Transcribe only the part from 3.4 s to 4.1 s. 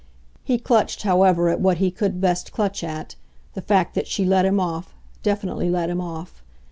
the fact that